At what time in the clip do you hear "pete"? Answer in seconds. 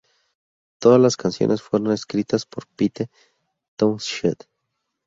2.65-3.11